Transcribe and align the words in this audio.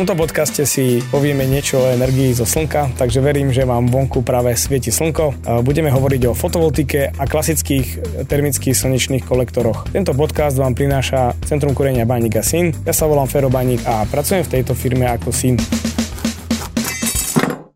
Tomto 0.00 0.16
podcaste 0.16 0.64
si 0.64 1.04
povieme 1.12 1.44
niečo 1.44 1.84
o 1.84 1.92
energii 1.92 2.32
zo 2.32 2.48
slnka, 2.48 2.96
takže 2.96 3.20
verím, 3.20 3.52
že 3.52 3.68
vám 3.68 3.84
vonku 3.84 4.24
práve 4.24 4.56
svieti 4.56 4.88
slnko. 4.88 5.44
Budeme 5.60 5.92
hovoriť 5.92 6.24
o 6.24 6.32
fotovoltike 6.32 7.20
a 7.20 7.28
klasických 7.28 8.00
termických 8.24 8.72
slnečných 8.72 9.28
kolektoroch. 9.28 9.92
Tento 9.92 10.16
podcast 10.16 10.56
vám 10.56 10.72
prináša 10.72 11.36
Centrum 11.44 11.76
korenia 11.76 12.08
Baník 12.08 12.32
a 12.32 12.40
Syn. 12.40 12.72
Ja 12.88 12.96
sa 12.96 13.04
volám 13.12 13.28
Fero 13.28 13.52
Baník 13.52 13.84
a 13.84 14.08
pracujem 14.08 14.40
v 14.40 14.52
tejto 14.56 14.72
firme 14.72 15.04
ako 15.04 15.36
Syn. 15.36 15.60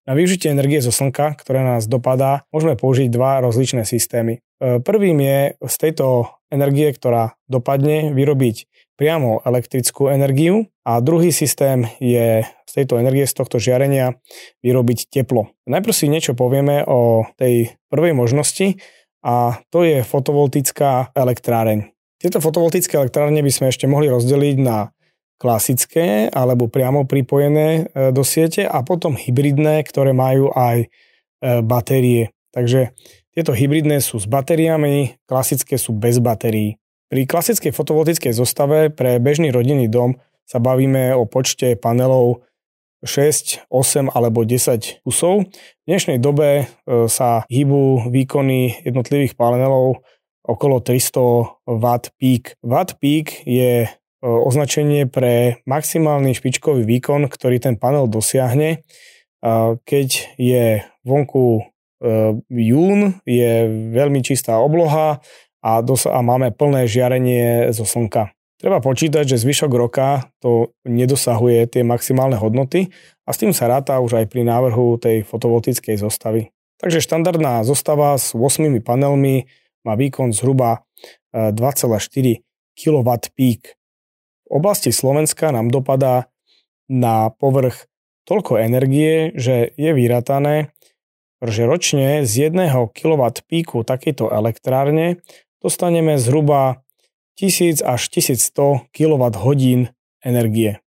Na 0.09 0.17
využitie 0.17 0.49
energie 0.49 0.81
zo 0.81 0.97
slnka, 0.97 1.37
ktoré 1.37 1.61
nás 1.61 1.85
dopadá, 1.85 2.49
môžeme 2.49 2.73
použiť 2.73 3.13
dva 3.13 3.45
rozličné 3.45 3.85
systémy. 3.85 4.41
E, 4.41 4.81
prvým 4.81 5.21
je 5.21 5.61
z 5.61 5.75
tejto 5.77 6.33
energie, 6.49 6.89
ktorá 6.89 7.37
dopadne, 7.53 8.17
vyrobiť 8.17 8.74
priamo 8.95 9.43
elektrickú 9.43 10.11
energiu 10.11 10.71
a 10.87 11.03
druhý 11.03 11.35
systém 11.35 11.87
je 11.99 12.47
z 12.47 12.73
tejto 12.73 12.99
energie, 12.99 13.27
z 13.27 13.35
tohto 13.35 13.59
žiarenia 13.59 14.19
vyrobiť 14.63 15.11
teplo. 15.11 15.51
Najprv 15.67 15.95
si 15.95 16.07
niečo 16.11 16.35
povieme 16.35 16.83
o 16.87 17.27
tej 17.39 17.75
prvej 17.91 18.15
možnosti 18.15 18.79
a 19.25 19.59
to 19.71 19.83
je 19.87 20.05
fotovoltická 20.05 21.15
elektráreň. 21.15 21.91
Tieto 22.19 22.39
fotovoltické 22.41 22.97
elektrárne 22.97 23.43
by 23.45 23.53
sme 23.53 23.67
ešte 23.69 23.91
mohli 23.91 24.09
rozdeliť 24.09 24.57
na 24.63 24.95
klasické 25.39 26.31
alebo 26.31 26.71
priamo 26.71 27.05
pripojené 27.05 27.69
e, 27.69 27.83
do 28.15 28.23
siete 28.23 28.65
a 28.65 28.81
potom 28.87 29.19
hybridné, 29.19 29.83
ktoré 29.85 30.15
majú 30.15 30.49
aj 30.55 30.87
e, 30.87 30.89
batérie. 31.61 32.33
Takže 32.55 32.95
tieto 33.35 33.51
hybridné 33.51 33.99
sú 33.99 34.23
s 34.23 34.31
batériami, 34.31 35.19
klasické 35.27 35.75
sú 35.75 35.91
bez 35.91 36.23
batérií. 36.23 36.79
Pri 37.15 37.31
klasickej 37.31 37.71
fotovoltickej 37.71 38.35
zostave 38.35 38.91
pre 38.91 39.23
bežný 39.23 39.55
rodinný 39.55 39.87
dom 39.87 40.19
sa 40.51 40.59
bavíme 40.59 41.15
o 41.15 41.31
počte 41.31 41.79
panelov 41.79 42.43
6, 43.07 43.71
8 43.71 44.11
alebo 44.11 44.43
10 44.43 45.07
kusov. 45.07 45.47
V 45.47 45.85
dnešnej 45.87 46.19
dobe 46.19 46.67
e, 46.67 47.07
sa 47.07 47.47
hýbu 47.47 48.11
výkony 48.11 48.83
jednotlivých 48.83 49.39
panelov 49.39 50.03
okolo 50.43 50.83
300 50.83 51.71
W 51.71 51.87
peak. 52.19 52.59
Watt 52.67 52.99
peak 52.99 53.47
je 53.47 53.87
e, 53.87 53.89
označenie 54.19 55.07
pre 55.07 55.63
maximálny 55.71 56.35
špičkový 56.35 56.83
výkon, 56.83 57.31
ktorý 57.31 57.63
ten 57.63 57.79
panel 57.79 58.11
dosiahne, 58.11 58.83
keď 59.87 60.09
je 60.35 60.83
vonku 61.07 61.63
e, 61.63 61.63
jún, 62.51 63.23
je 63.23 63.71
veľmi 63.95 64.19
čistá 64.27 64.59
obloha, 64.59 65.23
a, 65.65 65.81
dos- 65.81 66.05
a 66.05 66.21
máme 66.21 66.53
plné 66.53 66.85
žiarenie 66.85 67.73
zo 67.73 67.89
slnka. 67.89 68.37
Treba 68.61 68.85
počítať, 68.85 69.25
že 69.25 69.41
zvyšok 69.41 69.73
roka 69.73 70.29
to 70.45 70.77
nedosahuje 70.85 71.65
tie 71.73 71.83
maximálne 71.83 72.37
hodnoty 72.37 72.93
a 73.25 73.33
s 73.33 73.41
tým 73.41 73.57
sa 73.57 73.69
ráta 73.69 73.99
už 74.05 74.21
aj 74.21 74.27
pri 74.29 74.45
návrhu 74.45 75.01
tej 75.01 75.25
fotovoltickej 75.25 75.97
zostavy. 75.97 76.53
Takže 76.79 77.01
štandardná 77.01 77.65
zostava 77.65 78.15
s 78.21 78.37
8 78.37 78.69
panelmi 78.85 79.49
má 79.85 79.97
výkon 79.97 80.33
zhruba 80.37 80.85
2,4 81.33 81.57
e, 81.61 82.35
kW 82.77 83.09
peak. 83.33 83.77
V 84.45 84.51
oblasti 84.53 84.93
Slovenska 84.93 85.49
nám 85.49 85.73
dopadá 85.73 86.29
na 86.89 87.33
povrch 87.33 87.89
toľko 88.29 88.61
energie, 88.61 89.33
že 89.37 89.73
je 89.77 89.91
vyratané, 89.93 90.73
že 91.45 91.69
ročne 91.69 92.25
z 92.25 92.53
1 92.53 92.73
kW 92.97 93.23
píku 93.45 93.85
takejto 93.85 94.33
elektrárne 94.33 95.21
dostaneme 95.65 96.21
zhruba 96.21 96.85
1000 97.41 97.81
až 97.81 98.01
1100 98.13 98.93
kWh 98.93 99.89
energie. 100.21 100.85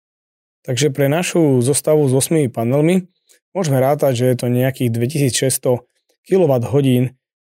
Takže 0.62 0.94
pre 0.94 1.10
našu 1.10 1.66
zostavu 1.66 2.06
s 2.06 2.14
8 2.14 2.54
panelmi 2.54 3.10
môžeme 3.58 3.82
rátať, 3.82 4.22
že 4.22 4.26
je 4.30 4.36
to 4.38 4.48
nejakých 4.54 4.90
2600 4.94 5.82
kWh 6.30 6.78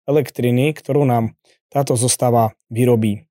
elektriny, 0.05 0.75
ktorú 0.77 1.09
nám 1.09 1.33
táto 1.73 1.97
zostava 1.97 2.53
vyrobí. 2.69 3.25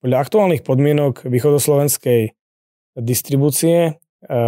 Podľa 0.00 0.18
aktuálnych 0.18 0.64
podmienok 0.64 1.28
východoslovenskej 1.28 2.34
distribúcie 2.98 3.78
e, 3.86 3.92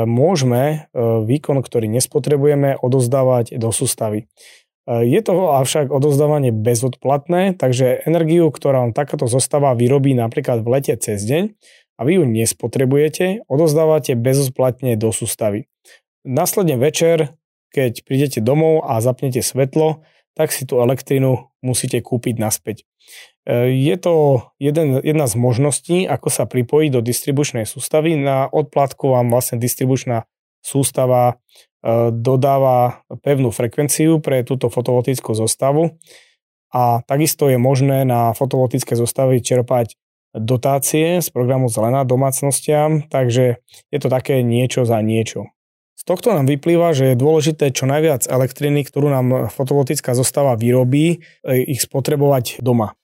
môžeme 0.06 0.62
e, 0.90 0.98
výkon, 1.22 1.62
ktorý 1.62 1.86
nespotrebujeme, 1.90 2.78
odozdávať 2.80 3.58
do 3.60 3.70
sústavy. 3.70 4.26
Je 4.84 5.16
to 5.24 5.56
avšak 5.56 5.88
odozdávanie 5.88 6.52
bezodplatné, 6.52 7.56
takže 7.56 8.04
energiu, 8.04 8.52
ktorá 8.52 8.84
vám 8.84 8.92
takáto 8.92 9.24
zostava 9.24 9.72
vyrobí 9.72 10.12
napríklad 10.12 10.60
v 10.60 10.76
lete 10.76 10.94
cez 11.00 11.24
deň 11.24 11.56
a 11.96 12.00
vy 12.04 12.20
ju 12.20 12.24
nespotrebujete, 12.28 13.48
odozdávate 13.48 14.12
bezodplatne 14.12 15.00
do 15.00 15.08
sústavy. 15.08 15.72
Následne 16.28 16.76
večer, 16.76 17.32
keď 17.72 18.04
prídete 18.04 18.44
domov 18.44 18.84
a 18.84 19.00
zapnete 19.00 19.40
svetlo, 19.40 20.04
tak 20.36 20.52
si 20.52 20.68
tú 20.68 20.76
elektrínu 20.84 21.48
musíte 21.64 22.04
kúpiť 22.04 22.36
naspäť. 22.36 22.84
E, 23.48 23.72
je 23.72 23.96
to 23.96 24.44
jeden, 24.60 25.00
jedna 25.00 25.24
z 25.24 25.34
možností, 25.40 25.96
ako 26.04 26.28
sa 26.28 26.44
pripojiť 26.44 26.90
do 26.92 27.00
distribučnej 27.00 27.64
sústavy. 27.64 28.20
Na 28.20 28.50
odplátku 28.52 29.16
vám 29.16 29.32
vlastne 29.32 29.56
distribučná 29.56 30.28
sústava 30.60 31.40
E, 31.40 31.73
dodáva 32.10 33.04
pevnú 33.20 33.52
frekvenciu 33.52 34.16
pre 34.24 34.40
túto 34.40 34.72
fotovoltickú 34.72 35.36
zostavu 35.36 36.00
a 36.72 37.04
takisto 37.04 37.46
je 37.46 37.60
možné 37.60 38.08
na 38.08 38.32
fotovoltické 38.32 38.96
zostavy 38.96 39.44
čerpať 39.44 39.94
dotácie 40.34 41.22
z 41.22 41.28
programu 41.30 41.70
Zelená 41.70 42.02
domácnostiam, 42.02 43.06
takže 43.06 43.62
je 43.92 43.98
to 44.02 44.08
také 44.10 44.42
niečo 44.42 44.82
za 44.82 44.98
niečo. 44.98 45.54
Z 45.94 46.02
tohto 46.02 46.34
nám 46.34 46.50
vyplýva, 46.50 46.90
že 46.90 47.14
je 47.14 47.20
dôležité 47.20 47.70
čo 47.70 47.86
najviac 47.86 48.26
elektriny, 48.26 48.82
ktorú 48.82 49.08
nám 49.14 49.26
fotovoltická 49.54 50.12
zostava 50.18 50.58
vyrobí, 50.58 51.22
e, 51.46 51.70
ich 51.70 51.86
spotrebovať 51.86 52.58
doma. 52.60 52.98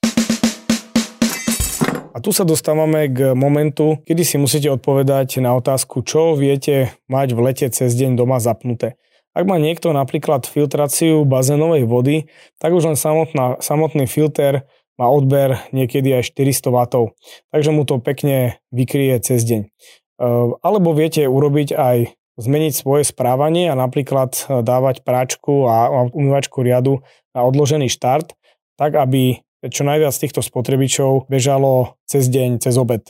A 2.11 2.19
tu 2.19 2.35
sa 2.35 2.43
dostávame 2.43 3.07
k 3.07 3.31
momentu, 3.31 4.03
kedy 4.03 4.23
si 4.27 4.35
musíte 4.35 4.67
odpovedať 4.67 5.39
na 5.39 5.55
otázku, 5.55 6.03
čo 6.03 6.35
viete 6.35 6.91
mať 7.07 7.31
v 7.31 7.39
lete 7.39 7.67
cez 7.71 7.95
deň 7.95 8.19
doma 8.19 8.43
zapnuté. 8.43 8.99
Ak 9.31 9.47
má 9.47 9.55
niekto 9.55 9.95
napríklad 9.95 10.43
filtráciu 10.43 11.23
bazénovej 11.23 11.87
vody, 11.87 12.27
tak 12.59 12.75
už 12.75 12.91
len 12.91 12.97
samotná, 12.99 13.63
samotný 13.63 14.11
filter 14.11 14.67
má 14.99 15.07
odber 15.07 15.63
niekedy 15.71 16.11
aj 16.19 16.35
400 16.35 16.67
W, 16.67 17.15
takže 17.55 17.71
mu 17.71 17.87
to 17.87 18.03
pekne 18.03 18.59
vykrie 18.75 19.15
cez 19.23 19.47
deň. 19.47 19.61
E, 19.63 19.69
alebo 20.59 20.91
viete 20.91 21.23
urobiť 21.31 21.69
aj 21.79 21.97
zmeniť 22.43 22.73
svoje 22.75 23.07
správanie 23.07 23.71
a 23.71 23.79
napríklad 23.79 24.35
dávať 24.51 25.07
práčku 25.07 25.63
a 25.63 26.11
umývačku 26.11 26.59
riadu 26.59 26.99
na 27.31 27.47
odložený 27.47 27.87
štart, 27.87 28.35
tak 28.75 28.99
aby 28.99 29.39
čo 29.69 29.85
najviac 29.85 30.15
týchto 30.17 30.41
spotrebičov 30.41 31.29
bežalo 31.29 31.99
cez 32.09 32.25
deň, 32.31 32.63
cez 32.63 32.73
obed. 32.79 33.05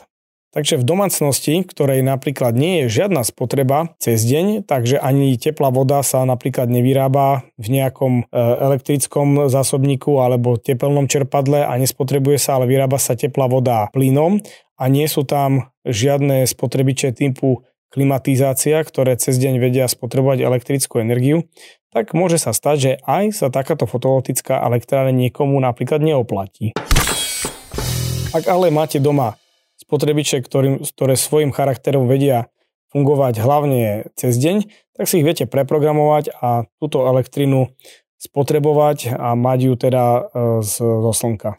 Takže 0.52 0.76
v 0.76 0.84
domácnosti, 0.84 1.64
ktorej 1.64 2.04
napríklad 2.04 2.52
nie 2.52 2.84
je 2.84 3.00
žiadna 3.00 3.24
spotreba 3.24 3.96
cez 3.96 4.20
deň, 4.20 4.68
takže 4.68 5.00
ani 5.00 5.32
teplá 5.40 5.72
voda 5.72 6.04
sa 6.04 6.28
napríklad 6.28 6.68
nevyrába 6.68 7.48
v 7.56 7.66
nejakom 7.72 8.28
e, 8.28 8.36
elektrickom 8.36 9.48
zásobníku 9.48 10.20
alebo 10.20 10.60
tepelnom 10.60 11.08
čerpadle 11.08 11.64
a 11.64 11.72
nespotrebuje 11.80 12.36
sa, 12.36 12.60
ale 12.60 12.68
vyrába 12.68 13.00
sa 13.00 13.16
teplá 13.16 13.48
voda 13.48 13.88
plynom 13.96 14.44
a 14.76 14.84
nie 14.92 15.08
sú 15.08 15.24
tam 15.24 15.72
žiadne 15.88 16.44
spotrebiče 16.44 17.16
typu 17.16 17.64
klimatizácia, 17.92 18.80
ktoré 18.80 19.20
cez 19.20 19.36
deň 19.36 19.60
vedia 19.60 19.84
spotrebovať 19.84 20.40
elektrickú 20.40 21.04
energiu, 21.04 21.44
tak 21.92 22.16
môže 22.16 22.40
sa 22.40 22.56
stať, 22.56 22.76
že 22.80 22.92
aj 23.04 23.36
sa 23.36 23.46
takáto 23.52 23.84
fotovoltická 23.84 24.64
elektrárne 24.64 25.12
niekomu 25.12 25.60
napríklad 25.60 26.00
neoplatí. 26.00 26.72
Ak 28.32 28.48
ale 28.48 28.72
máte 28.72 28.96
doma 28.96 29.36
spotrebiče, 29.76 30.40
ktorým, 30.40 30.80
ktoré 30.80 31.20
svojim 31.20 31.52
charakterom 31.52 32.08
vedia 32.08 32.48
fungovať 32.96 33.44
hlavne 33.44 34.08
cez 34.16 34.40
deň, 34.40 34.64
tak 34.96 35.04
si 35.04 35.20
ich 35.20 35.26
viete 35.28 35.44
preprogramovať 35.44 36.32
a 36.40 36.64
túto 36.80 37.04
elektrinu 37.04 37.76
spotrebovať 38.16 39.12
a 39.12 39.36
mať 39.36 39.58
ju 39.68 39.74
teda 39.76 40.04
e, 40.04 40.20
zo 40.64 41.12
slnka. 41.12 41.58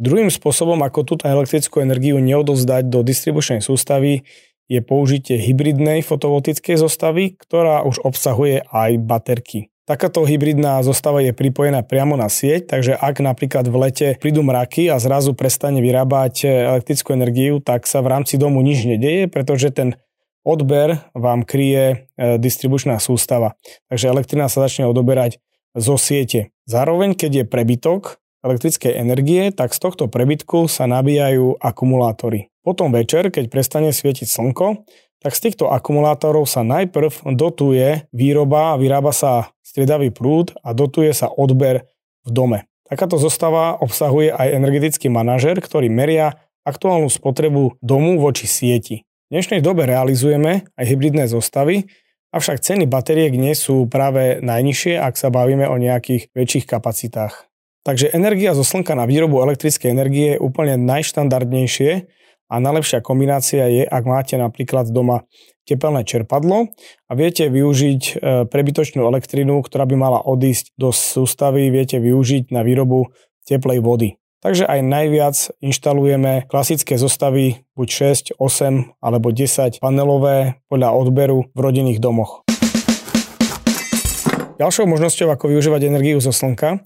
Druhým 0.00 0.32
spôsobom, 0.32 0.80
ako 0.80 1.04
túto 1.04 1.28
elektrickú 1.28 1.84
energiu 1.84 2.16
neodovzdať 2.16 2.88
do 2.88 3.04
distribučnej 3.04 3.60
sústavy, 3.60 4.24
je 4.64 4.80
použitie 4.80 5.36
hybridnej 5.36 6.00
fotovoltickej 6.00 6.80
zostavy, 6.80 7.36
ktorá 7.36 7.84
už 7.84 8.00
obsahuje 8.00 8.64
aj 8.72 8.96
baterky. 9.02 9.68
Takáto 9.84 10.22
hybridná 10.22 10.80
zostava 10.86 11.18
je 11.20 11.34
pripojená 11.34 11.82
priamo 11.82 12.14
na 12.14 12.30
sieť, 12.30 12.70
takže 12.70 12.94
ak 12.94 13.20
napríklad 13.20 13.66
v 13.66 13.76
lete 13.76 14.08
prídu 14.22 14.46
mraky 14.46 14.86
a 14.86 15.02
zrazu 15.02 15.34
prestane 15.34 15.82
vyrábať 15.82 16.46
elektrickú 16.46 17.12
energiu, 17.12 17.58
tak 17.58 17.90
sa 17.90 17.98
v 17.98 18.14
rámci 18.14 18.38
domu 18.38 18.62
nič 18.62 18.86
nedeje, 18.86 19.26
pretože 19.26 19.74
ten 19.74 19.98
odber 20.46 21.02
vám 21.12 21.42
kryje 21.42 22.06
e, 22.16 22.38
distribučná 22.38 23.02
sústava. 23.02 23.58
Takže 23.90 24.14
elektrina 24.14 24.46
sa 24.46 24.64
začne 24.64 24.86
odoberať 24.86 25.42
zo 25.74 25.98
siete. 25.98 26.54
Zároveň, 26.70 27.18
keď 27.18 27.42
je 27.42 27.44
prebytok 27.50 28.22
elektrickej 28.40 28.96
energie, 28.96 29.52
tak 29.52 29.76
z 29.76 29.80
tohto 29.80 30.08
prebytku 30.08 30.68
sa 30.68 30.88
nabíjajú 30.88 31.60
akumulátory. 31.60 32.52
Potom 32.60 32.92
večer, 32.92 33.32
keď 33.32 33.48
prestane 33.48 33.90
svietiť 33.92 34.28
slnko, 34.28 34.84
tak 35.20 35.36
z 35.36 35.52
týchto 35.52 35.68
akumulátorov 35.68 36.48
sa 36.48 36.64
najprv 36.64 37.28
dotuje 37.36 38.08
výroba, 38.12 38.76
vyrába 38.80 39.12
sa 39.12 39.52
striedavý 39.60 40.08
prúd 40.08 40.56
a 40.64 40.72
dotuje 40.72 41.12
sa 41.12 41.28
odber 41.28 41.84
v 42.24 42.30
dome. 42.32 42.58
Takáto 42.88 43.20
zostava 43.20 43.78
obsahuje 43.78 44.32
aj 44.32 44.56
energetický 44.56 45.12
manažer, 45.12 45.60
ktorý 45.60 45.92
meria 45.92 46.40
aktuálnu 46.64 47.06
spotrebu 47.06 47.78
domu 47.78 48.18
voči 48.18 48.48
sieti. 48.48 49.06
V 49.30 49.38
dnešnej 49.38 49.62
dobe 49.62 49.86
realizujeme 49.86 50.66
aj 50.74 50.84
hybridné 50.90 51.30
zostavy, 51.30 51.86
avšak 52.34 52.58
ceny 52.58 52.90
batériek 52.90 53.30
nie 53.36 53.54
sú 53.54 53.86
práve 53.86 54.42
najnižšie, 54.42 54.98
ak 54.98 55.14
sa 55.14 55.30
bavíme 55.30 55.70
o 55.70 55.76
nejakých 55.78 56.34
väčších 56.34 56.66
kapacitách. 56.66 57.49
Takže 57.80 58.12
energia 58.12 58.52
zo 58.52 58.60
slnka 58.60 58.92
na 58.92 59.08
výrobu 59.08 59.40
elektrickej 59.40 59.88
energie 59.88 60.36
je 60.36 60.42
úplne 60.42 60.76
najštandardnejšie 60.84 61.90
a 62.52 62.54
najlepšia 62.60 63.00
kombinácia 63.00 63.64
je, 63.72 63.88
ak 63.88 64.04
máte 64.04 64.36
napríklad 64.36 64.92
doma 64.92 65.24
tepelné 65.64 66.04
čerpadlo 66.04 66.68
a 67.08 67.12
viete 67.16 67.48
využiť 67.48 68.02
e, 68.02 68.12
prebytočnú 68.44 69.00
elektrinu, 69.06 69.64
ktorá 69.64 69.88
by 69.88 69.96
mala 69.96 70.20
odísť 70.20 70.76
do 70.76 70.92
sústavy, 70.92 71.72
viete 71.72 71.96
využiť 71.96 72.52
na 72.52 72.60
výrobu 72.60 73.16
teplej 73.48 73.80
vody. 73.80 74.20
Takže 74.40 74.68
aj 74.68 74.80
najviac 74.84 75.36
inštalujeme 75.64 76.48
klasické 76.52 77.00
zostavy 77.00 77.64
buď 77.76 77.88
6, 78.36 78.40
8 78.40 79.00
alebo 79.00 79.32
10 79.32 79.80
panelové 79.80 80.60
podľa 80.68 80.96
odberu 80.96 81.48
v 81.52 81.58
rodinných 81.60 82.00
domoch. 82.00 82.44
Ďalšou 84.60 84.84
možnosťou, 84.84 85.32
ako 85.32 85.56
využívať 85.56 85.88
energiu 85.88 86.20
zo 86.20 86.36
slnka, 86.36 86.84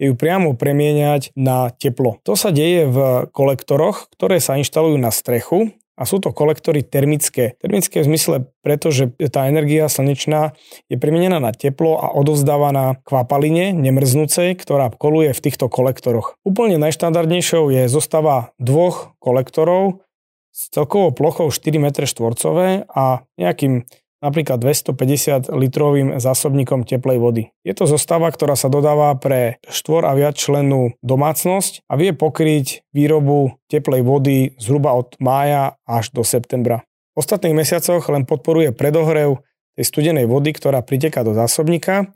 ju 0.00 0.12
priamo 0.14 0.52
premieňať 0.52 1.32
na 1.36 1.72
teplo. 1.72 2.20
To 2.28 2.36
sa 2.36 2.52
deje 2.52 2.88
v 2.88 2.98
kolektoroch, 3.32 4.12
ktoré 4.12 4.40
sa 4.40 4.60
inštalujú 4.60 5.00
na 5.00 5.08
strechu 5.12 5.72
a 5.96 6.04
sú 6.04 6.20
to 6.20 6.30
kolektory 6.30 6.84
termické. 6.84 7.56
Termické 7.56 8.04
v 8.04 8.12
zmysle, 8.12 8.36
pretože 8.60 9.08
tá 9.32 9.48
energia 9.48 9.88
slnečná 9.88 10.52
je 10.92 11.00
premienená 11.00 11.40
na 11.40 11.56
teplo 11.56 11.96
a 11.96 12.12
odovzdávaná 12.12 13.00
kvapaline 13.00 13.72
nemrznúcej, 13.72 14.52
ktorá 14.60 14.92
koluje 14.92 15.32
v 15.32 15.42
týchto 15.42 15.72
kolektoroch. 15.72 16.36
Úplne 16.44 16.76
najštandardnejšou 16.76 17.72
je 17.72 17.88
zostava 17.88 18.52
dvoch 18.60 19.16
kolektorov 19.24 20.04
s 20.52 20.68
celkovou 20.72 21.16
plochou 21.16 21.48
4 21.48 21.80
m 21.80 21.88
štvorcové 21.92 22.84
a 22.92 23.24
nejakým 23.40 23.88
napríklad 24.26 24.58
250 24.58 25.54
litrovým 25.54 26.18
zásobníkom 26.18 26.82
teplej 26.82 27.22
vody. 27.22 27.42
Je 27.62 27.70
to 27.78 27.86
zostava, 27.86 28.26
ktorá 28.34 28.58
sa 28.58 28.66
dodáva 28.66 29.14
pre 29.14 29.62
štvor 29.70 30.02
a 30.02 30.18
viac 30.18 30.34
členú 30.34 30.98
domácnosť 31.06 31.86
a 31.86 31.94
vie 31.94 32.10
pokryť 32.10 32.82
výrobu 32.90 33.54
teplej 33.70 34.02
vody 34.02 34.58
zhruba 34.58 34.98
od 34.98 35.14
mája 35.22 35.78
až 35.86 36.10
do 36.10 36.26
septembra. 36.26 36.82
V 37.14 37.22
ostatných 37.22 37.54
mesiacoch 37.54 38.02
len 38.10 38.26
podporuje 38.26 38.74
predohrev 38.74 39.40
tej 39.78 39.84
studenej 39.86 40.26
vody, 40.26 40.50
ktorá 40.50 40.82
priteká 40.82 41.22
do 41.22 41.32
zásobníka 41.32 42.10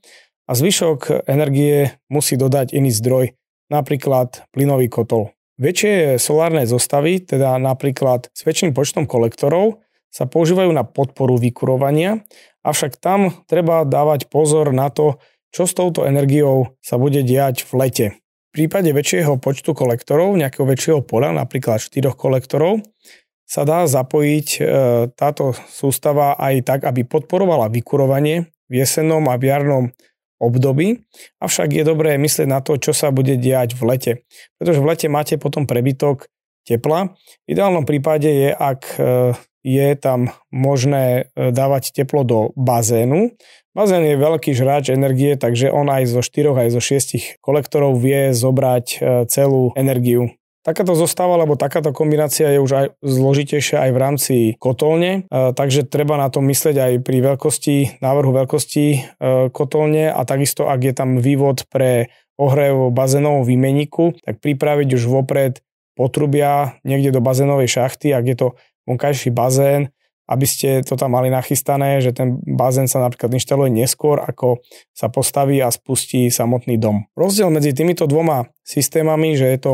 a 0.45 0.53
zvyšok 0.53 1.31
energie 1.31 1.95
musí 2.11 2.35
dodať 2.35 2.75
iný 2.75 2.91
zdroj, 2.91 3.39
napríklad 3.71 4.51
plynový 4.51 4.91
kotol. 4.91 5.31
Väčšie 5.61 6.17
solárne 6.17 6.65
zostavy, 6.65 7.21
teda 7.21 7.61
napríklad 7.61 8.33
s 8.33 8.41
väčším 8.49 8.73
počtom 8.73 9.05
kolektorov, 9.05 9.85
sa 10.11 10.27
používajú 10.27 10.75
na 10.75 10.83
podporu 10.83 11.39
vykurovania, 11.39 12.27
avšak 12.67 12.99
tam 12.99 13.31
treba 13.47 13.87
dávať 13.87 14.27
pozor 14.27 14.75
na 14.75 14.91
to, 14.91 15.23
čo 15.51 15.67
s 15.67 15.73
touto 15.75 16.07
energiou 16.07 16.79
sa 16.83 16.99
bude 16.99 17.23
diať 17.23 17.67
v 17.67 17.73
lete. 17.79 18.07
V 18.51 18.67
prípade 18.67 18.91
väčšieho 18.91 19.39
počtu 19.39 19.75
kolektorov, 19.75 20.35
nejakého 20.35 20.67
väčšieho 20.67 21.01
pola, 21.07 21.31
napríklad 21.31 21.79
4 21.79 22.11
kolektorov, 22.19 22.83
sa 23.47 23.67
dá 23.67 23.87
zapojiť 23.87 24.49
e, 24.59 24.61
táto 25.15 25.55
sústava 25.71 26.39
aj 26.39 26.55
tak, 26.63 26.81
aby 26.87 27.03
podporovala 27.03 27.67
vykurovanie 27.71 28.47
v 28.71 28.75
jesennom 28.75 29.27
a 29.27 29.35
v 29.35 29.51
jarnom 29.51 29.85
období, 30.39 31.03
avšak 31.43 31.75
je 31.75 31.83
dobré 31.83 32.15
myslieť 32.17 32.47
na 32.47 32.63
to, 32.63 32.79
čo 32.79 32.95
sa 32.95 33.11
bude 33.11 33.35
diať 33.37 33.75
v 33.75 33.83
lete. 33.91 34.13
Pretože 34.57 34.79
v 34.79 34.89
lete 34.89 35.07
máte 35.11 35.35
potom 35.37 35.67
prebytok 35.67 36.31
tepla. 36.65 37.13
V 37.45 37.49
ideálnom 37.51 37.83
prípade 37.83 38.31
je, 38.31 38.51
ak 38.55 38.81
e, 38.97 39.03
je 39.65 39.89
tam 39.97 40.33
možné 40.49 41.33
e, 41.37 41.53
dávať 41.53 41.93
teplo 41.93 42.25
do 42.25 42.39
bazénu. 42.57 43.37
Bazén 43.71 44.03
je 44.03 44.19
veľký 44.19 44.51
žráč 44.51 44.91
energie, 44.91 45.39
takže 45.39 45.71
on 45.71 45.87
aj 45.87 46.11
zo 46.11 46.23
4 46.25 46.67
aj 46.67 46.69
zo 46.75 46.83
6 46.83 47.39
kolektorov 47.39 48.01
vie 48.01 48.35
zobrať 48.35 48.87
e, 48.91 48.97
celú 49.31 49.71
energiu. 49.77 50.33
Takáto 50.61 50.93
zostava 50.93 51.41
alebo 51.41 51.57
takáto 51.57 51.89
kombinácia 51.97 52.53
je 52.53 52.61
už 52.61 52.73
aj 52.77 52.87
zložitejšia 53.01 53.81
aj 53.89 53.91
v 53.97 53.99
rámci 53.99 54.35
kotolne, 54.61 55.25
e, 55.25 55.51
takže 55.57 55.89
treba 55.89 56.21
na 56.21 56.29
to 56.29 56.45
myslieť 56.45 56.77
aj 56.77 56.93
pri 57.05 57.19
veľkosti, 57.33 58.03
návrhu 58.05 58.33
veľkosti 58.45 59.17
kotolne 59.53 60.13
a 60.13 60.21
takisto 60.29 60.69
ak 60.69 60.81
je 60.85 60.95
tam 60.97 61.21
vývod 61.21 61.65
pre 61.73 62.13
ohrev 62.41 62.89
bazénového 62.97 63.45
výmeníku, 63.45 64.17
tak 64.25 64.41
pripraviť 64.41 64.89
už 64.97 65.05
vopred 65.05 65.61
potrubia 66.01 66.81
niekde 66.81 67.13
do 67.13 67.21
bazénovej 67.21 67.69
šachty, 67.69 68.17
ak 68.17 68.25
je 68.25 68.37
to 68.41 68.49
vonkajší 68.91 69.31
bazén, 69.31 69.95
aby 70.31 70.47
ste 70.47 70.87
to 70.87 70.95
tam 70.95 71.19
mali 71.19 71.27
nachystané, 71.27 71.99
že 71.99 72.15
ten 72.15 72.39
bazén 72.43 72.87
sa 72.87 73.03
napríklad 73.03 73.35
inštaluje 73.35 73.71
neskôr, 73.75 74.23
ako 74.23 74.63
sa 74.95 75.11
postaví 75.11 75.59
a 75.59 75.75
spustí 75.75 76.31
samotný 76.31 76.79
dom. 76.79 77.11
Rozdiel 77.19 77.51
medzi 77.51 77.75
týmito 77.75 78.07
dvoma 78.07 78.47
systémami, 78.63 79.35
že 79.35 79.51
je 79.51 79.59
to 79.59 79.73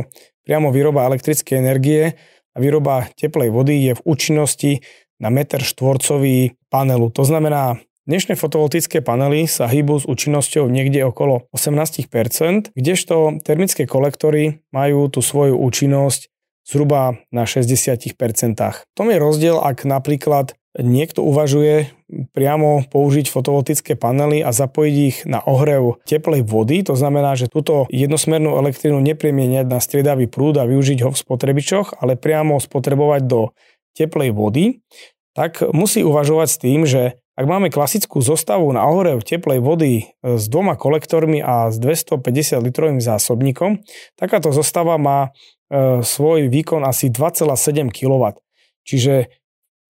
priamo 0.48 0.72
výroba 0.72 1.04
elektrickej 1.12 1.60
energie 1.60 2.16
a 2.52 2.56
výroba 2.56 3.04
teplej 3.20 3.52
vody 3.52 3.92
je 3.92 3.92
v 4.00 4.04
účinnosti 4.08 4.72
na 5.20 5.28
meter 5.28 5.60
štvorcový 5.60 6.56
panelu. 6.72 7.12
To 7.12 7.24
znamená, 7.24 7.76
dnešné 8.08 8.40
fotovoltické 8.40 9.04
panely 9.04 9.44
sa 9.44 9.68
hýbu 9.68 10.00
s 10.00 10.08
účinnosťou 10.08 10.72
niekde 10.72 11.04
okolo 11.04 11.52
18%, 11.52 12.72
kdežto 12.72 13.44
termické 13.44 13.84
kolektory 13.84 14.64
majú 14.72 15.12
tú 15.12 15.20
svoju 15.20 15.60
účinnosť 15.60 16.32
zhruba 16.66 17.22
na 17.30 17.46
60%. 17.46 18.18
V 18.58 18.94
tom 18.98 19.06
je 19.08 19.18
rozdiel, 19.22 19.56
ak 19.62 19.86
napríklad 19.86 20.58
niekto 20.76 21.24
uvažuje 21.24 21.88
priamo 22.36 22.84
použiť 22.86 23.32
fotovoltické 23.32 23.96
panely 23.96 24.44
a 24.44 24.52
zapojiť 24.52 24.94
ich 24.94 25.18
na 25.24 25.40
ohrev 25.42 25.98
teplej 26.04 26.44
vody, 26.44 26.84
to 26.84 26.94
znamená, 26.94 27.34
že 27.34 27.48
túto 27.48 27.88
jednosmernú 27.88 28.60
elektrínu 28.60 29.00
nepremieniať 29.00 29.66
na 29.66 29.80
striedavý 29.80 30.28
prúd 30.28 30.60
a 30.60 30.68
využiť 30.68 31.02
ho 31.02 31.10
v 31.10 31.18
spotrebičoch, 31.18 31.98
ale 31.98 32.20
priamo 32.20 32.60
spotrebovať 32.60 33.22
do 33.24 33.56
teplej 33.96 34.36
vody, 34.36 34.84
tak 35.32 35.64
musí 35.72 36.04
uvažovať 36.04 36.48
s 36.48 36.60
tým, 36.60 36.80
že 36.84 37.16
ak 37.36 37.44
máme 37.44 37.68
klasickú 37.68 38.24
zostavu 38.24 38.72
na 38.72 38.88
ohrev 38.88 39.20
teplej 39.20 39.60
vody 39.60 39.92
e, 40.00 40.04
s 40.40 40.48
dvoma 40.48 40.72
kolektormi 40.72 41.44
a 41.44 41.68
s 41.68 41.76
250 41.76 42.64
litrovým 42.64 43.00
zásobníkom, 43.04 43.84
takáto 44.16 44.48
zostava 44.56 44.96
má 44.96 45.30
e, 45.68 46.00
svoj 46.00 46.48
výkon 46.48 46.80
asi 46.88 47.12
2,7 47.12 47.92
kW. 47.92 48.40
Čiže 48.88 49.28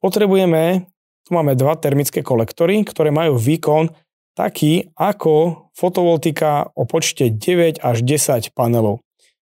potrebujeme, 0.03 0.91
tu 1.23 1.31
máme 1.39 1.55
dva 1.55 1.79
termické 1.79 2.27
kolektory, 2.27 2.83
ktoré 2.83 3.15
majú 3.15 3.39
výkon 3.39 3.95
taký 4.35 4.91
ako 4.99 5.71
fotovoltika 5.73 6.75
o 6.75 6.83
počte 6.85 7.31
9 7.31 7.79
až 7.79 7.97
10 8.03 8.53
panelov. 8.59 9.07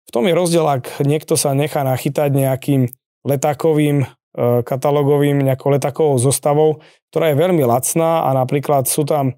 V 0.08 0.12
tom 0.12 0.28
je 0.28 0.36
rozdiel, 0.36 0.64
ak 0.64 1.04
niekto 1.04 1.40
sa 1.40 1.56
nechá 1.56 1.88
nachytať 1.88 2.30
nejakým 2.32 2.82
letákovým 3.28 4.08
E, 4.38 4.62
katalógovým 4.62 5.42
nejakou 5.42 5.74
letakovou 5.74 6.22
zostavou, 6.22 6.86
ktorá 7.10 7.34
je 7.34 7.42
veľmi 7.42 7.66
lacná 7.66 8.30
a 8.30 8.38
napríklad 8.38 8.86
sú 8.86 9.02
tam, 9.02 9.34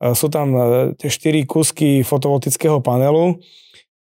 e, 0.00 0.16
sú 0.16 0.32
tam 0.32 0.56
e, 0.56 0.60
tie 0.96 1.12
4 1.12 1.44
kusky 1.44 2.00
fotovoltického 2.00 2.80
panelu 2.80 3.36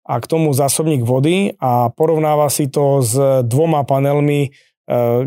a 0.06 0.22
k 0.22 0.30
tomu 0.30 0.54
zásobník 0.54 1.02
vody 1.02 1.58
a 1.58 1.90
porovnáva 1.90 2.54
si 2.54 2.70
to 2.70 3.02
s 3.02 3.18
dvoma 3.42 3.82
panelmi 3.90 4.54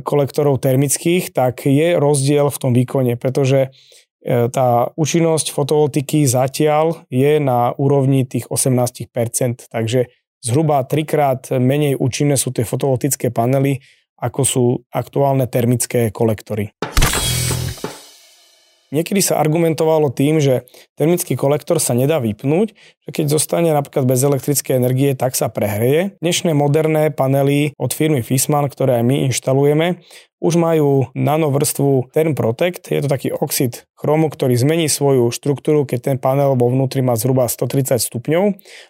kolektorov 0.06 0.62
termických, 0.62 1.34
tak 1.34 1.66
je 1.66 1.98
rozdiel 1.98 2.46
v 2.46 2.60
tom 2.62 2.70
výkone, 2.70 3.18
pretože 3.18 3.74
tá 4.22 4.94
účinnosť 4.94 5.50
fotovoltiky 5.50 6.22
zatiaľ 6.30 7.02
je 7.10 7.42
na 7.42 7.74
úrovni 7.74 8.22
tých 8.22 8.46
18%, 8.46 9.10
takže 9.66 10.14
zhruba 10.46 10.86
trikrát 10.86 11.50
menej 11.50 11.98
účinné 11.98 12.38
sú 12.38 12.54
tie 12.54 12.62
fotovoltické 12.62 13.34
panely 13.34 13.82
ako 14.18 14.42
sú 14.42 14.64
aktuálne 14.90 15.46
termické 15.46 16.10
kolektory. 16.10 16.77
Niekedy 18.88 19.20
sa 19.20 19.36
argumentovalo 19.36 20.08
tým, 20.08 20.40
že 20.40 20.64
termický 20.96 21.36
kolektor 21.36 21.76
sa 21.76 21.92
nedá 21.92 22.16
vypnúť, 22.24 22.72
že 23.04 23.10
keď 23.12 23.26
zostane 23.36 23.68
napríklad 23.76 24.08
bez 24.08 24.24
elektrickej 24.24 24.80
energie, 24.80 25.12
tak 25.12 25.36
sa 25.36 25.52
prehreje. 25.52 26.16
Dnešné 26.24 26.56
moderné 26.56 27.12
panely 27.12 27.76
od 27.76 27.92
firmy 27.92 28.24
Fisman, 28.24 28.72
ktoré 28.72 29.00
aj 29.00 29.04
my 29.04 29.16
inštalujeme, 29.28 30.00
už 30.40 30.54
majú 30.56 31.10
nanovrstvu 31.12 32.14
Term 32.16 32.32
Protect. 32.32 32.88
Je 32.88 33.04
to 33.04 33.12
taký 33.12 33.28
oxid 33.28 33.84
chromu, 33.98 34.32
ktorý 34.32 34.56
zmení 34.56 34.88
svoju 34.88 35.34
štruktúru, 35.34 35.84
keď 35.84 36.14
ten 36.14 36.16
panel 36.16 36.56
vo 36.56 36.72
vnútri 36.72 37.04
má 37.04 37.12
zhruba 37.18 37.44
130 37.44 38.00
stupňov 38.00 38.44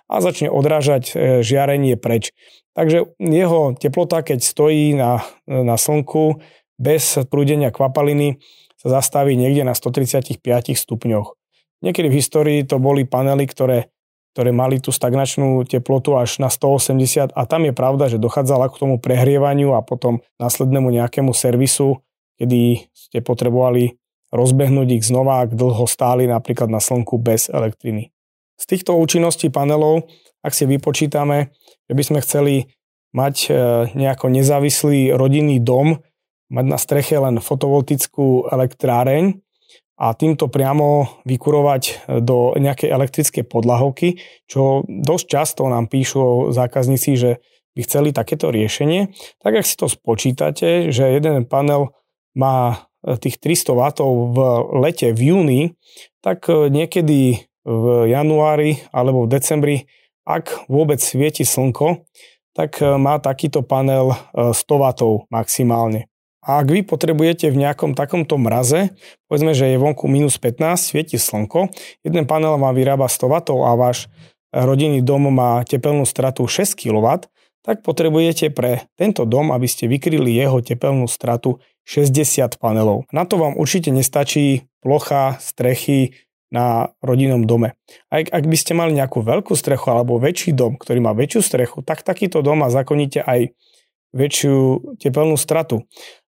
a 0.07 0.14
začne 0.21 0.52
odrážať 0.52 1.11
e, 1.11 1.40
žiarenie 1.40 1.99
preč. 1.99 2.31
Takže 2.78 3.11
jeho 3.19 3.75
teplota, 3.75 4.23
keď 4.23 4.38
stojí 4.45 4.95
na, 4.95 5.26
na 5.50 5.75
slnku, 5.75 6.38
bez 6.78 7.18
prúdenia 7.26 7.75
kvapaliny 7.75 8.38
sa 8.78 9.02
zastaví 9.02 9.35
niekde 9.35 9.66
na 9.66 9.75
135 9.75 10.38
stupňoch. 10.78 11.35
Niekedy 11.82 12.08
v 12.11 12.18
histórii 12.18 12.58
to 12.62 12.78
boli 12.78 13.06
panely, 13.06 13.47
ktoré, 13.47 13.90
ktoré 14.35 14.50
mali 14.54 14.78
tú 14.78 14.94
stagnačnú 14.94 15.66
teplotu 15.66 16.14
až 16.14 16.38
na 16.38 16.50
180 16.50 17.35
a 17.35 17.42
tam 17.47 17.66
je 17.66 17.75
pravda, 17.75 18.11
že 18.11 18.23
dochádzalo 18.23 18.70
k 18.70 18.78
tomu 18.78 18.97
prehrievaniu 19.02 19.75
a 19.75 19.82
potom 19.82 20.23
následnému 20.38 20.90
nejakému 20.94 21.35
servisu, 21.35 22.02
kedy 22.38 22.87
ste 22.94 23.18
potrebovali 23.23 23.99
rozbehnúť 24.30 24.88
ich 25.02 25.04
znova, 25.06 25.47
ak 25.47 25.58
dlho 25.58 25.87
stáli 25.90 26.30
napríklad 26.30 26.70
na 26.70 26.78
slnku 26.78 27.18
bez 27.18 27.50
elektriny. 27.50 28.14
Z 28.58 28.64
týchto 28.66 28.99
účinností 28.99 29.50
panelov, 29.54 30.11
ak 30.42 30.54
si 30.54 30.66
vypočítame, 30.66 31.54
že 31.87 31.92
by 31.94 32.02
sme 32.02 32.18
chceli 32.23 32.54
mať 33.14 33.37
e, 33.47 33.50
nejako 33.94 34.28
nezávislý 34.28 35.14
rodinný 35.14 35.62
dom, 35.62 36.02
mať 36.49 36.64
na 36.64 36.78
streche 36.81 37.17
len 37.21 37.40
fotovoltickú 37.40 38.49
elektráreň 38.49 39.40
a 39.99 40.14
týmto 40.14 40.47
priamo 40.47 41.21
vykurovať 41.26 41.83
e, 41.85 41.93
do 42.23 42.55
nejakej 42.57 42.88
elektrickej 42.88 43.45
podlahovky, 43.47 44.23
čo 44.47 44.87
dosť 44.87 45.26
často 45.26 45.62
nám 45.67 45.90
píšu 45.90 46.55
zákazníci, 46.55 47.11
že 47.19 47.31
by 47.76 47.81
chceli 47.85 48.09
takéto 48.11 48.50
riešenie, 48.50 49.14
tak 49.43 49.62
ak 49.62 49.64
si 49.67 49.75
to 49.78 49.87
spočítate, 49.87 50.90
že 50.90 51.05
jeden 51.05 51.45
panel 51.45 51.95
má 52.33 52.88
e, 53.05 53.19
tých 53.19 53.43
300 53.43 53.75
W 53.75 53.83
v 54.33 54.38
lete 54.83 55.11
v 55.12 55.21
júni, 55.35 55.62
tak 56.23 56.49
niekedy 56.49 57.49
v 57.69 57.85
januári 58.09 58.81
alebo 58.90 59.28
v 59.28 59.31
decembri, 59.31 59.76
ak 60.25 60.69
vôbec 60.73 61.00
svieti 61.00 61.45
slnko, 61.45 62.09
tak 62.57 62.81
e, 62.81 62.97
má 62.97 63.21
takýto 63.21 63.61
panel 63.61 64.17
100 64.35 64.52
e, 64.52 64.76
W 64.76 65.28
maximálne. 65.28 66.09
A 66.45 66.62
ak 66.62 66.71
vy 66.71 66.80
potrebujete 66.87 67.50
v 67.50 67.61
nejakom 67.66 67.99
takomto 67.99 68.38
mraze, 68.38 68.95
povedzme, 69.26 69.52
že 69.52 69.75
je 69.75 69.83
vonku 69.83 70.07
minus 70.07 70.38
15, 70.38 70.78
svieti 70.78 71.18
slnko, 71.18 71.68
jeden 72.07 72.25
panel 72.30 72.57
vám 72.57 72.75
vyrába 72.75 73.11
100 73.11 73.26
W 73.26 73.35
a 73.66 73.71
váš 73.75 74.07
rodinný 74.54 75.02
dom 75.04 75.28
má 75.28 75.61
tepelnú 75.66 76.07
stratu 76.09 76.47
6 76.47 76.78
kW, 76.78 77.26
tak 77.66 77.85
potrebujete 77.85 78.49
pre 78.49 78.88
tento 78.97 79.28
dom, 79.28 79.52
aby 79.52 79.68
ste 79.68 79.90
vykryli 79.90 80.33
jeho 80.33 80.64
tepelnú 80.64 81.04
stratu 81.04 81.61
60 81.85 82.57
panelov. 82.57 83.04
Na 83.12 83.28
to 83.28 83.37
vám 83.37 83.57
určite 83.61 83.92
nestačí 83.92 84.68
plocha 84.80 85.37
strechy 85.40 86.16
na 86.49 86.97
rodinnom 87.04 87.45
dome. 87.45 87.76
Aj 88.09 88.25
ak 88.25 88.45
by 88.49 88.57
ste 88.57 88.73
mali 88.73 88.97
nejakú 88.97 89.21
veľkú 89.21 89.52
strechu 89.52 89.92
alebo 89.92 90.16
väčší 90.16 90.57
dom, 90.57 90.80
ktorý 90.80 91.04
má 91.04 91.12
väčšiu 91.12 91.40
strechu, 91.45 91.78
tak 91.85 92.00
takýto 92.00 92.40
dom 92.40 92.64
má 92.64 92.73
zakoníte 92.73 93.21
aj 93.21 93.52
väčšiu 94.16 94.97
tepelnú 94.97 95.37
stratu. 95.37 95.85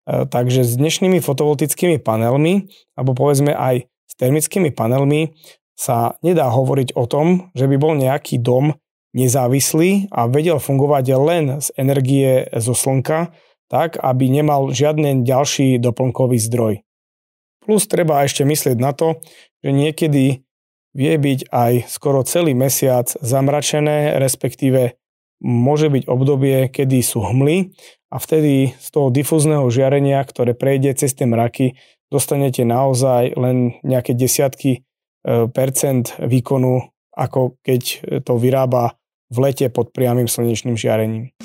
E, 0.08 0.24
takže 0.24 0.64
s 0.64 0.72
dnešnými 0.80 1.20
fotovoltickými 1.20 2.00
panelmi, 2.00 2.72
alebo 2.96 3.12
povedzme 3.12 3.52
aj 3.52 3.84
s 3.84 4.12
termickými 4.16 4.72
panelmi, 4.72 5.36
sa 5.78 6.16
nedá 6.24 6.48
hovoriť 6.48 6.96
o 6.96 7.04
tom, 7.06 7.52
že 7.52 7.68
by 7.68 7.76
bol 7.76 7.92
nejaký 7.94 8.40
dom 8.40 8.74
nezávislý 9.14 10.10
a 10.10 10.26
vedel 10.26 10.58
fungovať 10.58 11.04
len 11.14 11.44
z 11.62 11.68
energie 11.78 12.48
zo 12.56 12.74
slnka, 12.74 13.30
tak 13.68 14.00
aby 14.00 14.32
nemal 14.32 14.72
žiadny 14.72 15.22
ďalší 15.22 15.76
doplnkový 15.78 16.40
zdroj. 16.40 16.82
Plus 17.62 17.84
treba 17.84 18.24
ešte 18.24 18.48
myslieť 18.48 18.80
na 18.80 18.96
to, 18.96 19.20
že 19.60 19.70
niekedy 19.76 20.24
vie 20.96 21.14
byť 21.14 21.52
aj 21.52 21.72
skoro 21.86 22.24
celý 22.24 22.56
mesiac 22.56 23.06
zamračené, 23.20 24.16
respektíve 24.16 24.96
môže 25.38 25.92
byť 25.92 26.08
obdobie, 26.08 26.66
kedy 26.72 26.98
sú 27.04 27.22
hmly 27.22 27.76
a 28.08 28.16
vtedy 28.16 28.72
z 28.76 28.88
toho 28.88 29.12
difúzneho 29.12 29.68
žiarenia, 29.68 30.24
ktoré 30.24 30.56
prejde 30.56 30.96
cez 30.96 31.12
tie 31.12 31.28
mraky, 31.28 31.76
dostanete 32.08 32.64
naozaj 32.64 33.36
len 33.36 33.76
nejaké 33.84 34.16
desiatky 34.16 34.72
e, 34.72 34.80
percent 35.52 36.16
výkonu, 36.16 36.88
ako 37.12 37.60
keď 37.60 37.82
to 38.24 38.40
vyrába 38.40 38.96
v 39.28 39.36
lete 39.44 39.68
pod 39.68 39.92
priamým 39.92 40.28
slnečným 40.28 40.76
žiarením. 40.80 41.36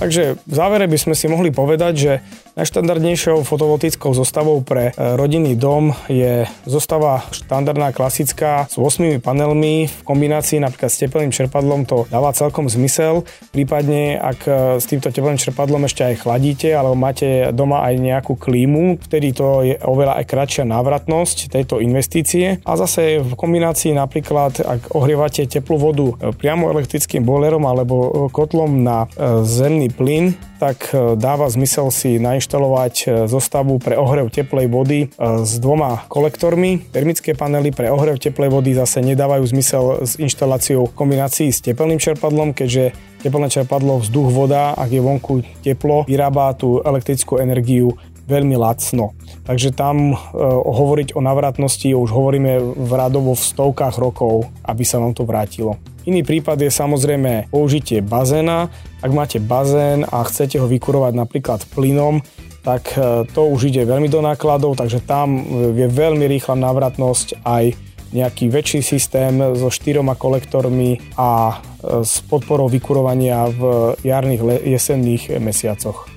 Takže 0.00 0.40
v 0.48 0.54
závere 0.56 0.88
by 0.88 0.96
sme 0.96 1.12
si 1.12 1.28
mohli 1.28 1.52
povedať, 1.52 1.92
že 1.92 2.12
Najštandardnejšou 2.56 3.46
fotovoltickou 3.46 4.10
zostavou 4.10 4.58
pre 4.64 4.90
e, 4.90 4.92
rodinný 5.14 5.54
dom 5.54 5.94
je 6.10 6.48
zostava 6.66 7.22
štandardná 7.30 7.94
klasická 7.94 8.66
s 8.66 8.74
8 8.74 9.22
panelmi 9.22 9.86
v 9.86 10.00
kombinácii 10.02 10.58
napríklad 10.58 10.90
s 10.90 10.98
teplným 10.98 11.30
čerpadlom 11.30 11.86
to 11.86 12.10
dáva 12.10 12.34
celkom 12.34 12.66
zmysel. 12.66 13.28
Prípadne 13.54 14.18
ak 14.18 14.40
e, 14.48 14.52
s 14.82 14.88
týmto 14.88 15.12
teplným 15.14 15.38
čerpadlom 15.38 15.86
ešte 15.86 16.02
aj 16.02 16.26
chladíte 16.26 16.74
alebo 16.74 16.98
máte 16.98 17.54
doma 17.54 17.86
aj 17.86 17.94
nejakú 18.02 18.34
klímu, 18.34 18.98
vtedy 19.04 19.30
to 19.30 19.62
je 19.62 19.78
oveľa 19.84 20.18
aj 20.18 20.24
kratšia 20.26 20.64
návratnosť 20.66 21.54
tejto 21.54 21.78
investície. 21.78 22.58
A 22.66 22.74
zase 22.74 23.22
v 23.22 23.32
kombinácii 23.38 23.94
napríklad 23.94 24.64
ak 24.64 24.96
ohrievate 24.96 25.46
teplú 25.46 25.78
vodu 25.78 26.06
e, 26.18 26.34
priamo 26.34 26.66
elektrickým 26.72 27.22
boilerom 27.22 27.62
alebo 27.62 28.26
kotlom 28.34 28.82
na 28.82 29.06
zemný 29.44 29.89
plyn, 29.92 30.32
tak 30.56 30.90
dáva 31.16 31.48
zmysel 31.52 31.92
si 31.92 32.16
na 32.16 32.30
nainštalovať 32.30 32.94
e, 33.02 33.06
zostavu 33.26 33.82
pre 33.82 33.98
ohrev 33.98 34.30
teplej 34.30 34.70
vody 34.70 35.00
e, 35.04 35.06
s 35.42 35.58
dvoma 35.58 36.06
kolektormi. 36.06 36.94
Termické 36.94 37.34
panely 37.34 37.74
pre 37.74 37.90
ohrev 37.90 38.22
teplej 38.22 38.54
vody 38.54 38.78
zase 38.78 39.02
nedávajú 39.02 39.44
zmysel 39.50 39.84
s 40.06 40.14
inštaláciou 40.14 40.86
v 40.86 40.94
kombinácii 40.94 41.50
s 41.50 41.58
teplným 41.60 41.98
čerpadlom, 41.98 42.54
keďže 42.54 42.94
teplné 43.26 43.50
čerpadlo 43.50 43.98
vzduch 43.98 44.30
voda, 44.30 44.78
ak 44.78 44.94
je 44.94 45.02
vonku 45.02 45.42
teplo, 45.66 46.06
vyrába 46.06 46.54
tú 46.54 46.78
elektrickú 46.86 47.42
energiu 47.42 47.98
veľmi 48.30 48.54
lacno. 48.54 49.18
Takže 49.42 49.74
tam 49.74 50.14
e, 50.14 50.16
hovoriť 50.62 51.18
o 51.18 51.20
navratnosti 51.20 51.90
už 51.90 52.08
hovoríme 52.14 52.78
v 52.78 52.90
radovo 52.94 53.34
v 53.34 53.42
stovkách 53.42 53.98
rokov, 53.98 54.46
aby 54.62 54.86
sa 54.86 55.02
vám 55.02 55.18
to 55.18 55.26
vrátilo. 55.26 55.74
Iný 56.08 56.24
prípad 56.24 56.56
je 56.64 56.72
samozrejme 56.72 57.52
použitie 57.52 58.00
bazéna. 58.00 58.72
Ak 59.04 59.12
máte 59.12 59.36
bazén 59.36 60.08
a 60.08 60.24
chcete 60.24 60.56
ho 60.56 60.64
vykurovať 60.64 61.12
napríklad 61.12 61.60
plynom, 61.68 62.24
tak 62.64 62.96
e, 62.96 63.28
to 63.28 63.48
už 63.48 63.68
ide 63.68 63.84
veľmi 63.84 64.08
do 64.08 64.24
nákladov, 64.24 64.80
takže 64.80 65.04
tam 65.04 65.40
je 65.76 65.88
veľmi 65.88 66.24
rýchla 66.24 66.56
návratnosť 66.56 67.44
aj 67.44 67.76
nejaký 68.10 68.50
väčší 68.50 68.80
systém 68.82 69.38
so 69.54 69.68
štyroma 69.68 70.16
kolektormi 70.16 71.00
a 71.20 71.60
e, 71.60 72.04
s 72.04 72.24
podporou 72.24 72.72
vykurovania 72.72 73.48
v 73.52 73.92
jarných, 74.00 74.64
jesenných 74.64 75.36
mesiacoch. 75.36 76.08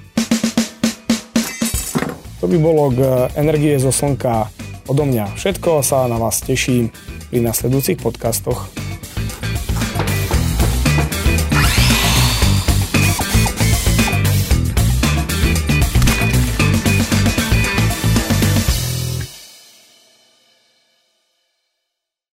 To 2.43 2.45
by 2.51 2.57
bolo 2.59 2.91
k 2.91 2.99
energie 3.39 3.79
zo 3.79 3.91
slnka 3.91 4.51
odo 4.91 5.03
mňa 5.07 5.31
všetko. 5.39 5.79
Sa 5.79 6.11
na 6.11 6.19
vás 6.19 6.43
teším 6.43 6.91
pri 7.31 7.39
nasledujúcich 7.39 8.03
podcastoch. 8.03 8.82